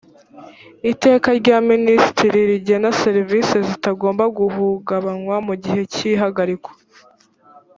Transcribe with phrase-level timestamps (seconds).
[0.91, 6.71] iteka rya minisitiri rigena serivisi zitagomba guhungabanywa mu gihe cy ihagarikwa